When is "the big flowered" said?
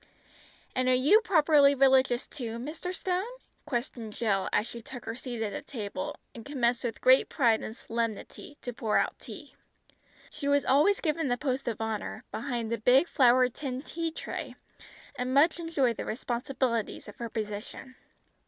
12.71-13.53